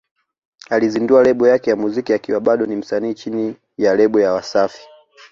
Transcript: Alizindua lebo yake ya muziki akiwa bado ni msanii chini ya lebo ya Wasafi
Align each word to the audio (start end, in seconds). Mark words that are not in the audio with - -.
Alizindua 0.69 1.23
lebo 1.23 1.47
yake 1.47 1.69
ya 1.69 1.75
muziki 1.75 2.13
akiwa 2.13 2.39
bado 2.39 2.65
ni 2.65 2.75
msanii 2.75 3.13
chini 3.13 3.55
ya 3.77 3.95
lebo 3.95 4.19
ya 4.19 4.33
Wasafi 4.33 4.83